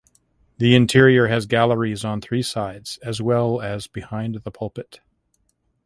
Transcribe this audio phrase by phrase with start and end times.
[0.57, 4.99] The interior has galleries on three sides as well as behind the pulpit.